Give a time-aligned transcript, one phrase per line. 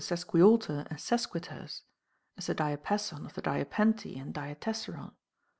[0.03, 1.81] 3 Π sesquialter and sesquiterce,
[2.35, 5.11] as the diapason of the diapente and diatessaron.